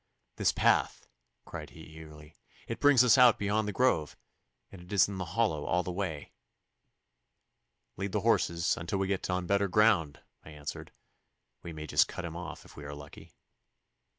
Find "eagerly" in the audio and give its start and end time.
1.81-2.35